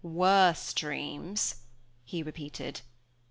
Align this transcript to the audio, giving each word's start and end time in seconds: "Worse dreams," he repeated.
"Worse 0.03 0.73
dreams," 0.73 1.57
he 2.03 2.23
repeated. 2.23 2.81